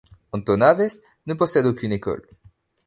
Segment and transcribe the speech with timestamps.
[0.31, 0.97] Antonaves
[1.27, 2.27] ne possède aucune école.